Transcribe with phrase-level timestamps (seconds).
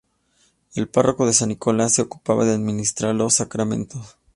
[0.73, 4.17] El párroco de San Nicolás se ocupaba de administrar los sacramentos.